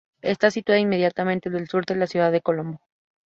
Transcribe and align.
Está 0.23 0.49
situada 0.49 0.79
inmediatamente 0.79 1.51
del 1.51 1.67
sur 1.69 1.85
de 1.85 1.95
la 1.95 2.07
ciudad 2.07 2.31
de 2.31 2.41
Colombo. 2.41 2.79